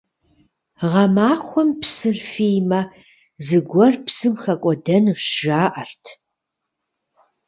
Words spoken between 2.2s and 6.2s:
фиймэ, зыгуэр псым хэкӀуэдэнущ, жаӀэрт.